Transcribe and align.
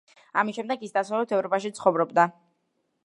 ამის 0.41 0.57
შემდეგ, 0.59 0.85
ის 0.87 0.95
დასავლეთ 0.95 1.35
ევროპაში 1.39 1.73
ცხოვრობდა. 1.81 2.27